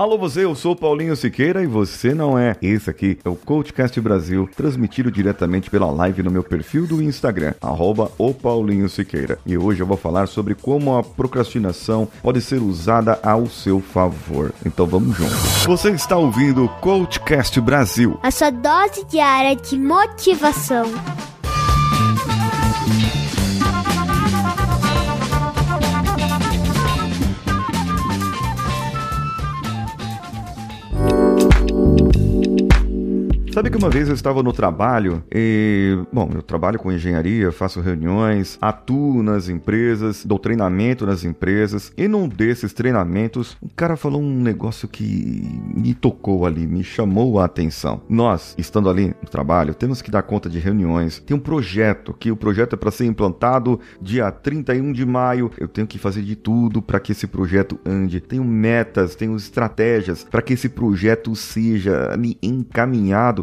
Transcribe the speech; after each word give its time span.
Alô 0.00 0.16
você, 0.16 0.46
eu 0.46 0.54
sou 0.54 0.74
Paulinho 0.74 1.14
Siqueira 1.14 1.62
e 1.62 1.66
você 1.66 2.14
não 2.14 2.38
é. 2.38 2.56
Esse 2.62 2.88
aqui 2.88 3.18
é 3.22 3.28
o 3.28 3.36
Coachcast 3.36 4.00
Brasil, 4.00 4.48
transmitido 4.56 5.10
diretamente 5.10 5.68
pela 5.68 5.90
live 5.90 6.22
no 6.22 6.30
meu 6.30 6.42
perfil 6.42 6.86
do 6.86 7.02
Instagram, 7.02 7.52
arroba 7.60 8.10
o 8.16 8.32
Paulinho 8.32 8.88
Siqueira. 8.88 9.38
E 9.44 9.58
hoje 9.58 9.82
eu 9.82 9.86
vou 9.86 9.98
falar 9.98 10.26
sobre 10.26 10.54
como 10.54 10.96
a 10.96 11.02
procrastinação 11.02 12.08
pode 12.22 12.40
ser 12.40 12.62
usada 12.62 13.20
ao 13.22 13.46
seu 13.46 13.78
favor. 13.78 14.54
Então 14.64 14.86
vamos 14.86 15.14
juntos. 15.14 15.66
Você 15.66 15.90
está 15.90 16.16
ouvindo 16.16 16.64
o 16.64 16.68
Coachcast 16.80 17.60
Brasil. 17.60 18.18
A 18.22 18.30
sua 18.30 18.48
dose 18.48 19.04
diária 19.04 19.54
de 19.54 19.78
motivação. 19.78 20.86
Sabe 33.52 33.68
que 33.68 33.76
uma 33.76 33.90
vez 33.90 34.06
eu 34.06 34.14
estava 34.14 34.44
no 34.44 34.52
trabalho 34.52 35.24
e, 35.30 35.98
bom, 36.12 36.30
eu 36.32 36.40
trabalho 36.40 36.78
com 36.78 36.92
engenharia, 36.92 37.50
faço 37.50 37.80
reuniões, 37.80 38.56
atuo 38.60 39.24
nas 39.24 39.48
empresas, 39.48 40.24
dou 40.24 40.38
treinamento 40.38 41.04
nas 41.04 41.24
empresas 41.24 41.92
e 41.96 42.06
num 42.06 42.28
desses 42.28 42.72
treinamentos, 42.72 43.56
um 43.60 43.68
cara 43.68 43.96
falou 43.96 44.22
um 44.22 44.40
negócio 44.40 44.86
que 44.86 45.42
me 45.74 45.94
tocou 45.94 46.46
ali, 46.46 46.64
me 46.64 46.84
chamou 46.84 47.40
a 47.40 47.44
atenção. 47.44 48.02
Nós, 48.08 48.54
estando 48.56 48.88
ali 48.88 49.08
no 49.20 49.28
trabalho, 49.28 49.74
temos 49.74 50.00
que 50.00 50.12
dar 50.12 50.22
conta 50.22 50.48
de 50.48 50.60
reuniões. 50.60 51.18
Tem 51.18 51.36
um 51.36 51.40
projeto 51.40 52.14
que 52.14 52.30
o 52.30 52.36
projeto 52.36 52.74
é 52.74 52.76
para 52.76 52.92
ser 52.92 53.06
implantado 53.06 53.80
dia 54.00 54.30
31 54.30 54.92
de 54.92 55.04
maio. 55.04 55.50
Eu 55.58 55.66
tenho 55.66 55.88
que 55.88 55.98
fazer 55.98 56.22
de 56.22 56.36
tudo 56.36 56.80
para 56.80 57.00
que 57.00 57.10
esse 57.10 57.26
projeto 57.26 57.80
ande. 57.84 58.20
Tenho 58.20 58.44
metas, 58.44 59.16
tenho 59.16 59.34
estratégias 59.36 60.22
para 60.22 60.40
que 60.40 60.52
esse 60.52 60.68
projeto 60.68 61.34
seja 61.34 62.12
ali 62.12 62.38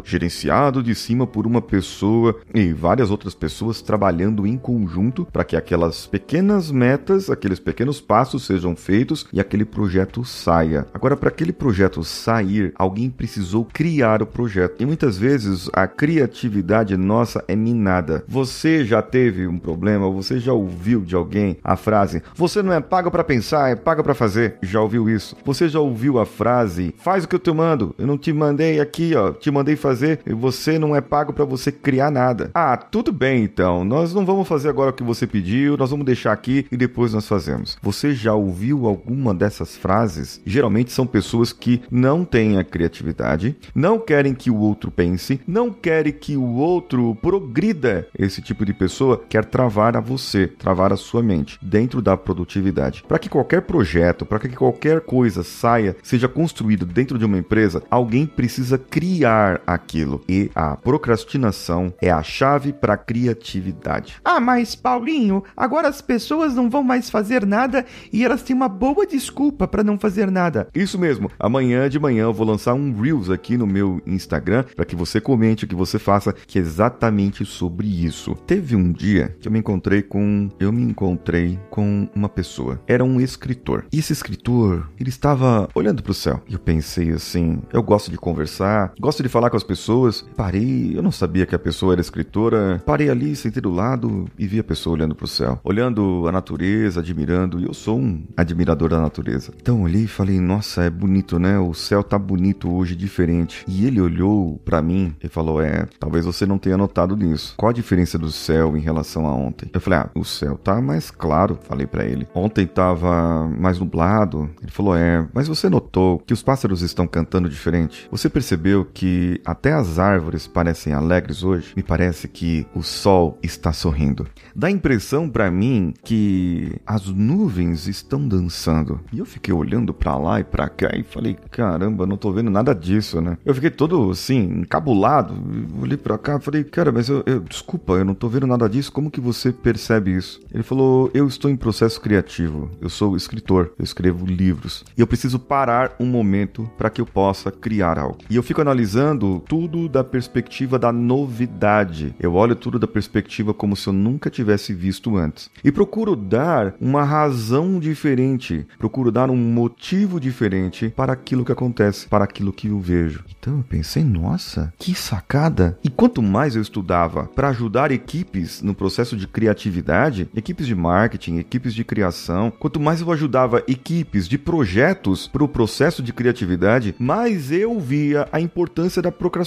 gerenciado 0.04 0.82
de 0.82 0.94
cima 0.94 1.26
por 1.26 1.46
uma 1.46 1.60
pessoa 1.60 2.36
e 2.54 2.72
várias 2.72 3.10
outras 3.10 3.34
pessoas 3.34 3.82
trabalhando 3.82 4.46
em 4.46 4.56
conjunto 4.56 5.26
para 5.32 5.44
que 5.44 5.56
aquelas 5.56 6.06
pequenas 6.06 6.70
metas, 6.70 7.30
aqueles 7.30 7.58
pequenos 7.58 8.00
passos 8.00 8.46
sejam 8.46 8.74
feitos 8.74 9.26
e 9.32 9.40
aquele 9.40 9.64
projeto 9.64 10.24
saia. 10.24 10.86
Agora, 10.94 11.16
para 11.16 11.28
aquele 11.28 11.52
projeto 11.52 12.02
sair, 12.02 12.72
alguém 12.76 13.10
precisou 13.10 13.64
criar 13.64 14.22
o 14.22 14.26
projeto. 14.26 14.80
E 14.80 14.86
muitas 14.86 15.18
vezes 15.18 15.68
a 15.72 15.86
criatividade 15.86 16.96
nossa 16.96 17.44
é 17.48 17.56
minada. 17.56 18.24
Você 18.28 18.84
já 18.84 19.02
teve 19.02 19.46
um 19.46 19.58
problema, 19.58 20.10
você 20.10 20.38
já 20.38 20.52
ouviu 20.52 21.00
de 21.00 21.14
alguém 21.14 21.56
a 21.62 21.76
frase: 21.76 22.22
"Você 22.34 22.62
não 22.62 22.72
é 22.72 22.80
pago 22.80 23.10
para 23.10 23.24
pensar, 23.24 23.70
é 23.70 23.76
pago 23.76 24.02
para 24.02 24.14
fazer". 24.14 24.56
Já 24.62 24.80
ouviu 24.80 25.08
isso? 25.08 25.36
Você 25.44 25.68
já 25.68 25.80
ouviu 25.80 26.18
a 26.18 26.26
frase: 26.26 26.94
"Faz 26.98 27.24
o 27.24 27.28
que 27.28 27.34
eu 27.34 27.40
te 27.40 27.52
mando, 27.52 27.94
eu 27.98 28.06
não 28.06 28.16
te 28.16 28.32
mandei 28.32 28.80
aqui, 28.80 29.14
ó, 29.14 29.32
te 29.32 29.50
mandei 29.50 29.76
fazer 29.76 29.87
fazer 29.88 30.20
e 30.26 30.34
você 30.34 30.78
não 30.78 30.94
é 30.94 31.00
pago 31.00 31.32
para 31.32 31.44
você 31.44 31.72
criar 31.72 32.10
nada. 32.10 32.50
Ah, 32.54 32.76
tudo 32.76 33.10
bem 33.10 33.44
então. 33.44 33.84
Nós 33.84 34.12
não 34.12 34.26
vamos 34.26 34.46
fazer 34.46 34.68
agora 34.68 34.90
o 34.90 34.92
que 34.92 35.02
você 35.02 35.26
pediu, 35.26 35.76
nós 35.76 35.90
vamos 35.90 36.04
deixar 36.04 36.32
aqui 36.32 36.66
e 36.70 36.76
depois 36.76 37.14
nós 37.14 37.26
fazemos. 37.26 37.78
Você 37.82 38.12
já 38.12 38.34
ouviu 38.34 38.86
alguma 38.86 39.34
dessas 39.34 39.76
frases? 39.76 40.40
Geralmente 40.44 40.92
são 40.92 41.06
pessoas 41.06 41.52
que 41.52 41.80
não 41.90 42.24
têm 42.24 42.58
a 42.58 42.64
criatividade, 42.64 43.56
não 43.74 43.98
querem 43.98 44.34
que 44.34 44.50
o 44.50 44.58
outro 44.58 44.90
pense, 44.90 45.40
não 45.46 45.70
querem 45.70 46.12
que 46.12 46.36
o 46.36 46.54
outro 46.54 47.16
progrida. 47.22 48.06
Esse 48.18 48.42
tipo 48.42 48.64
de 48.64 48.74
pessoa 48.74 49.22
quer 49.28 49.44
travar 49.44 49.96
a 49.96 50.00
você, 50.00 50.46
travar 50.46 50.92
a 50.92 50.96
sua 50.96 51.22
mente 51.22 51.58
dentro 51.62 52.02
da 52.02 52.16
produtividade. 52.16 53.02
Para 53.08 53.18
que 53.18 53.28
qualquer 53.28 53.62
projeto, 53.62 54.26
para 54.26 54.38
que 54.38 54.48
qualquer 54.48 55.00
coisa 55.00 55.42
saia, 55.42 55.96
seja 56.02 56.28
construído 56.28 56.84
dentro 56.84 57.18
de 57.18 57.24
uma 57.24 57.38
empresa, 57.38 57.82
alguém 57.90 58.26
precisa 58.26 58.76
criar 58.76 59.62
aquilo. 59.78 60.22
E 60.28 60.50
a 60.54 60.76
procrastinação 60.76 61.92
é 62.02 62.10
a 62.10 62.22
chave 62.22 62.72
para 62.72 62.94
a 62.94 62.98
criatividade. 62.98 64.16
Ah, 64.24 64.40
mas 64.40 64.74
Paulinho, 64.74 65.42
agora 65.56 65.88
as 65.88 66.00
pessoas 66.00 66.54
não 66.54 66.68
vão 66.68 66.82
mais 66.82 67.08
fazer 67.08 67.46
nada 67.46 67.86
e 68.12 68.24
elas 68.24 68.42
têm 68.42 68.54
uma 68.54 68.68
boa 68.68 69.06
desculpa 69.06 69.66
para 69.66 69.84
não 69.84 69.98
fazer 69.98 70.30
nada. 70.30 70.68
Isso 70.74 70.98
mesmo. 70.98 71.30
Amanhã 71.38 71.88
de 71.88 71.98
manhã 71.98 72.24
eu 72.24 72.32
vou 72.32 72.46
lançar 72.46 72.74
um 72.74 72.92
Reels 73.00 73.30
aqui 73.30 73.56
no 73.56 73.66
meu 73.66 74.00
Instagram 74.06 74.64
para 74.74 74.84
que 74.84 74.96
você 74.96 75.20
comente 75.20 75.64
o 75.64 75.68
que 75.68 75.74
você 75.74 75.98
faça, 75.98 76.32
que 76.32 76.58
é 76.58 76.62
exatamente 76.62 77.44
sobre 77.44 77.86
isso. 77.86 78.34
Teve 78.46 78.76
um 78.76 78.92
dia 78.92 79.36
que 79.40 79.48
eu 79.48 79.52
me 79.52 79.58
encontrei 79.58 80.02
com 80.02 80.48
eu 80.58 80.72
me 80.72 80.82
encontrei 80.82 81.58
com 81.70 82.08
uma 82.14 82.28
pessoa. 82.28 82.80
Era 82.86 83.04
um 83.04 83.20
escritor. 83.20 83.86
E 83.92 83.98
esse 83.98 84.12
escritor, 84.12 84.88
ele 84.98 85.10
estava 85.10 85.68
olhando 85.74 86.02
para 86.02 86.12
o 86.12 86.14
céu. 86.14 86.40
E 86.48 86.54
eu 86.54 86.58
pensei 86.58 87.10
assim, 87.10 87.60
eu 87.72 87.82
gosto 87.82 88.10
de 88.10 88.16
conversar, 88.16 88.92
gosto 88.98 89.22
de 89.22 89.28
falar 89.28 89.50
com 89.50 89.56
as 89.56 89.62
pessoas. 89.68 90.24
Parei, 90.34 90.96
eu 90.96 91.02
não 91.02 91.12
sabia 91.12 91.44
que 91.44 91.54
a 91.54 91.58
pessoa 91.58 91.92
era 91.92 92.00
escritora. 92.00 92.82
Parei 92.86 93.10
ali, 93.10 93.36
sentei 93.36 93.60
do 93.60 93.70
lado 93.70 94.24
e 94.38 94.46
vi 94.46 94.58
a 94.58 94.64
pessoa 94.64 94.94
olhando 94.94 95.14
para 95.14 95.26
o 95.26 95.28
céu, 95.28 95.60
olhando 95.62 96.26
a 96.26 96.32
natureza, 96.32 97.00
admirando. 97.00 97.60
E 97.60 97.64
eu 97.64 97.74
sou 97.74 97.98
um 97.98 98.24
admirador 98.36 98.88
da 98.88 99.00
natureza. 99.00 99.52
Então 99.60 99.82
olhei 99.82 100.04
e 100.04 100.08
falei: 100.08 100.40
Nossa, 100.40 100.82
é 100.84 100.90
bonito, 100.90 101.38
né? 101.38 101.58
O 101.58 101.74
céu 101.74 102.02
tá 102.02 102.18
bonito 102.18 102.72
hoje, 102.74 102.96
diferente. 102.96 103.64
E 103.68 103.86
ele 103.86 104.00
olhou 104.00 104.58
para 104.64 104.80
mim 104.80 105.14
e 105.22 105.28
falou: 105.28 105.60
É, 105.60 105.86
talvez 106.00 106.24
você 106.24 106.46
não 106.46 106.58
tenha 106.58 106.76
notado 106.76 107.14
nisso. 107.14 107.54
Qual 107.56 107.68
a 107.68 107.74
diferença 107.74 108.18
do 108.18 108.32
céu 108.32 108.76
em 108.76 108.80
relação 108.80 109.26
a 109.26 109.34
ontem? 109.34 109.70
Eu 109.72 109.80
falei: 109.80 109.98
Ah, 109.98 110.10
o 110.14 110.24
céu 110.24 110.56
tá 110.56 110.80
mais 110.80 111.10
claro. 111.10 111.58
Falei 111.62 111.86
para 111.86 112.06
ele. 112.06 112.26
Ontem 112.34 112.66
tava 112.66 113.46
mais 113.48 113.78
nublado. 113.78 114.48
Ele 114.62 114.72
falou: 114.72 114.96
É, 114.96 115.26
mas 115.34 115.46
você 115.46 115.68
notou 115.68 116.20
que 116.20 116.32
os 116.32 116.42
pássaros 116.42 116.80
estão 116.80 117.06
cantando 117.06 117.48
diferente? 117.48 118.08
Você 118.10 118.30
percebeu 118.30 118.86
que 118.86 119.40
até 119.58 119.72
as 119.72 119.98
árvores 119.98 120.46
parecem 120.46 120.92
alegres 120.92 121.42
hoje, 121.42 121.72
me 121.76 121.82
parece 121.82 122.28
que 122.28 122.64
o 122.72 122.80
sol 122.80 123.36
está 123.42 123.72
sorrindo. 123.72 124.24
Dá 124.54 124.68
a 124.68 124.70
impressão 124.70 125.28
para 125.28 125.50
mim 125.50 125.92
que 126.04 126.76
as 126.86 127.06
nuvens 127.06 127.88
estão 127.88 128.26
dançando. 128.26 129.00
E 129.12 129.18
eu 129.18 129.26
fiquei 129.26 129.52
olhando 129.52 129.92
para 129.92 130.16
lá 130.16 130.38
e 130.38 130.44
para 130.44 130.68
cá 130.68 130.96
e 130.96 131.02
falei: 131.02 131.36
caramba, 131.50 132.06
não 132.06 132.16
tô 132.16 132.30
vendo 132.30 132.50
nada 132.50 132.72
disso, 132.72 133.20
né? 133.20 133.36
Eu 133.44 133.52
fiquei 133.52 133.70
todo 133.70 134.12
assim, 134.12 134.60
encabulado. 134.60 135.34
Olhei 135.82 135.96
para 135.96 136.16
cá 136.16 136.36
e 136.36 136.40
falei: 136.40 136.62
cara, 136.62 136.92
mas 136.92 137.08
eu, 137.08 137.24
eu, 137.26 137.40
desculpa, 137.40 137.94
eu 137.94 138.04
não 138.04 138.14
tô 138.14 138.28
vendo 138.28 138.46
nada 138.46 138.68
disso. 138.68 138.92
Como 138.92 139.10
que 139.10 139.20
você 139.20 139.50
percebe 139.50 140.14
isso? 140.14 140.40
Ele 140.54 140.62
falou: 140.62 141.10
eu 141.12 141.26
estou 141.26 141.50
em 141.50 141.56
processo 141.56 142.00
criativo. 142.00 142.70
Eu 142.80 142.88
sou 142.88 143.16
escritor, 143.16 143.72
eu 143.76 143.82
escrevo 143.82 144.24
livros. 144.24 144.84
E 144.96 145.00
eu 145.00 145.06
preciso 145.06 145.36
parar 145.40 145.96
um 145.98 146.06
momento 146.06 146.70
para 146.78 146.90
que 146.90 147.00
eu 147.00 147.06
possa 147.06 147.50
criar 147.50 147.98
algo. 147.98 148.18
E 148.30 148.36
eu 148.36 148.42
fico 148.42 148.60
analisando 148.60 149.42
tudo 149.48 149.88
da 149.88 150.04
perspectiva 150.04 150.78
da 150.78 150.92
novidade. 150.92 152.14
Eu 152.20 152.34
olho 152.34 152.54
tudo 152.54 152.78
da 152.78 152.86
perspectiva 152.86 153.54
como 153.54 153.74
se 153.74 153.88
eu 153.88 153.92
nunca 153.92 154.28
tivesse 154.28 154.74
visto 154.74 155.16
antes. 155.16 155.50
E 155.64 155.72
procuro 155.72 156.14
dar 156.14 156.74
uma 156.80 157.02
razão 157.02 157.80
diferente, 157.80 158.66
procuro 158.78 159.10
dar 159.10 159.30
um 159.30 159.36
motivo 159.36 160.20
diferente 160.20 160.92
para 160.94 161.14
aquilo 161.14 161.44
que 161.44 161.52
acontece, 161.52 162.06
para 162.06 162.24
aquilo 162.24 162.52
que 162.52 162.68
eu 162.68 162.78
vejo. 162.78 163.24
Então 163.40 163.56
eu 163.56 163.64
pensei, 163.64 164.04
nossa, 164.04 164.72
que 164.78 164.94
sacada! 164.94 165.78
E 165.82 165.88
quanto 165.88 166.20
mais 166.20 166.54
eu 166.54 166.60
estudava 166.60 167.24
para 167.24 167.48
ajudar 167.48 167.90
equipes 167.90 168.60
no 168.60 168.74
processo 168.74 169.16
de 169.16 169.26
criatividade, 169.26 170.28
equipes 170.36 170.66
de 170.66 170.74
marketing, 170.74 171.38
equipes 171.38 171.74
de 171.74 171.84
criação, 171.84 172.50
quanto 172.50 172.78
mais 172.78 173.00
eu 173.00 173.10
ajudava 173.10 173.62
equipes 173.66 174.28
de 174.28 174.36
projetos 174.36 175.26
para 175.26 175.42
o 175.42 175.48
processo 175.48 176.02
de 176.02 176.12
criatividade, 176.12 176.94
mais 176.98 177.50
eu 177.50 177.80
via 177.80 178.28
a 178.30 178.40
importância 178.40 179.00
da 179.00 179.10
procrastinação, 179.10 179.37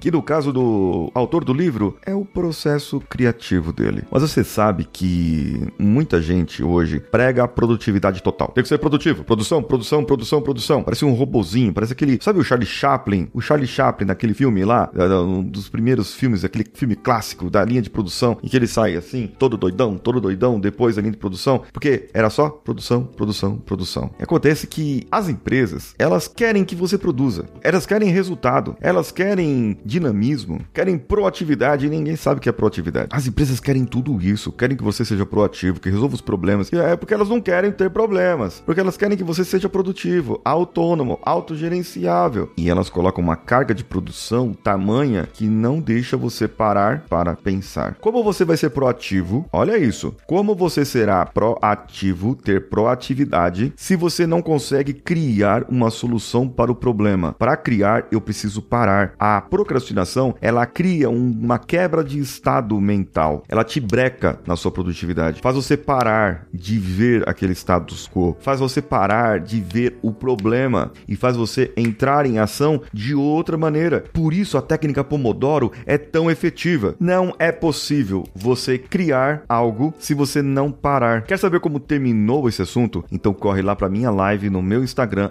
que 0.00 0.10
no 0.10 0.22
caso 0.22 0.52
do 0.52 1.10
autor 1.14 1.44
do 1.44 1.52
livro 1.52 1.96
é 2.04 2.14
o 2.14 2.24
processo 2.24 3.00
criativo 3.00 3.72
dele. 3.72 4.04
Mas 4.10 4.22
você 4.22 4.42
sabe 4.44 4.86
que 4.90 5.68
muita 5.78 6.20
gente 6.20 6.62
hoje 6.62 7.00
prega 7.00 7.44
a 7.44 7.48
produtividade 7.48 8.22
total. 8.22 8.48
Tem 8.48 8.62
que 8.62 8.68
ser 8.68 8.78
produtivo, 8.78 9.24
produção, 9.24 9.62
produção, 9.62 10.04
produção, 10.04 10.42
produção. 10.42 10.82
Parece 10.82 11.04
um 11.04 11.12
robozinho, 11.12 11.72
parece 11.72 11.92
aquele, 11.92 12.18
sabe 12.20 12.40
o 12.40 12.44
Charlie 12.44 12.66
Chaplin? 12.66 13.28
O 13.32 13.40
Charlie 13.40 13.66
Chaplin 13.66 14.06
naquele 14.06 14.34
filme 14.34 14.64
lá, 14.64 14.90
um 15.24 15.42
dos 15.42 15.68
primeiros 15.68 16.14
filmes, 16.14 16.44
aquele 16.44 16.66
filme 16.74 16.96
clássico 16.96 17.48
da 17.48 17.64
linha 17.64 17.82
de 17.82 17.90
produção, 17.90 18.38
em 18.42 18.48
que 18.48 18.56
ele 18.56 18.66
sai 18.66 18.96
assim, 18.96 19.26
todo 19.38 19.56
doidão, 19.56 19.96
todo 19.96 20.20
doidão 20.20 20.58
depois 20.58 20.96
da 20.96 21.02
linha 21.02 21.12
de 21.12 21.18
produção, 21.18 21.62
porque 21.72 22.08
era 22.12 22.30
só 22.30 22.48
produção, 22.50 23.04
produção, 23.04 23.56
produção. 23.56 24.10
E 24.18 24.22
acontece 24.22 24.66
que 24.66 25.06
as 25.10 25.28
empresas, 25.28 25.94
elas 25.98 26.28
querem 26.28 26.64
que 26.64 26.74
você 26.74 26.98
produza. 26.98 27.46
Elas 27.62 27.86
querem 27.86 28.10
resultado. 28.10 28.76
Elas 28.80 29.12
querem 29.12 29.21
querem 29.22 29.78
dinamismo, 29.84 30.60
querem 30.72 30.98
proatividade 30.98 31.86
e 31.86 31.88
ninguém 31.88 32.16
sabe 32.16 32.38
o 32.38 32.40
que 32.40 32.48
é 32.48 32.52
proatividade. 32.52 33.06
As 33.12 33.24
empresas 33.24 33.60
querem 33.60 33.84
tudo 33.84 34.20
isso, 34.20 34.50
querem 34.50 34.76
que 34.76 34.82
você 34.82 35.04
seja 35.04 35.24
proativo, 35.24 35.78
que 35.78 35.88
resolva 35.88 36.16
os 36.16 36.20
problemas. 36.20 36.72
É 36.72 36.96
porque 36.96 37.14
elas 37.14 37.28
não 37.28 37.40
querem 37.40 37.70
ter 37.70 37.88
problemas, 37.88 38.60
porque 38.66 38.80
elas 38.80 38.96
querem 38.96 39.16
que 39.16 39.22
você 39.22 39.44
seja 39.44 39.68
produtivo, 39.68 40.40
autônomo, 40.44 41.20
autogerenciável. 41.22 42.50
E 42.56 42.68
elas 42.68 42.90
colocam 42.90 43.22
uma 43.22 43.36
carga 43.36 43.72
de 43.72 43.84
produção 43.84 44.52
tamanha 44.52 45.28
que 45.32 45.46
não 45.46 45.78
deixa 45.78 46.16
você 46.16 46.48
parar 46.48 47.04
para 47.08 47.36
pensar. 47.36 47.94
Como 48.00 48.24
você 48.24 48.44
vai 48.44 48.56
ser 48.56 48.70
proativo? 48.70 49.46
Olha 49.52 49.78
isso. 49.78 50.16
Como 50.26 50.52
você 50.52 50.84
será 50.84 51.24
proativo, 51.26 52.34
ter 52.34 52.68
proatividade, 52.68 53.72
se 53.76 53.94
você 53.94 54.26
não 54.26 54.42
consegue 54.42 54.92
criar 54.92 55.64
uma 55.68 55.90
solução 55.90 56.48
para 56.48 56.72
o 56.72 56.74
problema? 56.74 57.32
Para 57.32 57.56
criar, 57.56 58.08
eu 58.10 58.20
preciso 58.20 58.60
parar. 58.60 59.01
A 59.18 59.40
procrastinação, 59.40 60.34
ela 60.40 60.66
cria 60.66 61.10
uma 61.10 61.58
quebra 61.58 62.02
de 62.04 62.18
estado 62.18 62.80
mental. 62.80 63.42
Ela 63.48 63.64
te 63.64 63.80
breca 63.80 64.38
na 64.46 64.56
sua 64.56 64.70
produtividade. 64.70 65.40
Faz 65.40 65.56
você 65.56 65.76
parar 65.76 66.46
de 66.52 66.78
ver 66.78 67.28
aquele 67.28 67.52
status 67.52 68.08
quo. 68.08 68.36
Faz 68.40 68.60
você 68.60 68.80
parar 68.80 69.40
de 69.40 69.60
ver 69.60 69.98
o 70.02 70.12
problema 70.12 70.92
e 71.08 71.16
faz 71.16 71.36
você 71.36 71.72
entrar 71.76 72.26
em 72.26 72.38
ação 72.38 72.82
de 72.92 73.14
outra 73.14 73.56
maneira. 73.56 74.04
Por 74.12 74.32
isso 74.32 74.56
a 74.56 74.62
técnica 74.62 75.04
Pomodoro 75.04 75.72
é 75.86 75.98
tão 75.98 76.30
efetiva. 76.30 76.94
Não 76.98 77.34
é 77.38 77.50
possível 77.50 78.24
você 78.34 78.78
criar 78.78 79.42
algo 79.48 79.94
se 79.98 80.14
você 80.14 80.42
não 80.42 80.70
parar. 80.70 81.22
Quer 81.22 81.38
saber 81.38 81.60
como 81.60 81.80
terminou 81.80 82.48
esse 82.48 82.62
assunto? 82.62 83.04
Então 83.10 83.32
corre 83.32 83.62
lá 83.62 83.74
para 83.74 83.88
minha 83.88 84.10
live 84.10 84.50
no 84.50 84.62
meu 84.62 84.82
Instagram 84.82 85.30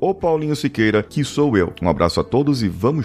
@o_paulinho_siqueira, 0.00 1.02
que 1.02 1.24
sou 1.24 1.56
eu. 1.56 1.72
Um 1.82 1.88
abraço 1.88 2.20
a 2.20 2.24
todos 2.24 2.62
e 2.62 2.68
vamos 2.68 3.04